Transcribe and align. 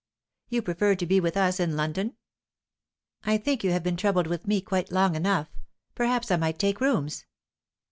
"You 0.49 0.63
prefer 0.63 0.95
to 0.95 1.05
be 1.05 1.19
with 1.19 1.37
us 1.37 1.59
in 1.59 1.75
London?" 1.77 2.15
"I 3.23 3.37
think 3.37 3.63
you 3.63 3.69
have 3.71 3.83
been 3.83 3.97
troubled 3.97 4.25
with 4.25 4.47
me 4.47 4.59
quite 4.59 4.91
long 4.91 5.13
enough. 5.13 5.51
Perhaps 5.93 6.31
I 6.31 6.37
might 6.37 6.57
take 6.57 6.81
rooms." 6.81 7.27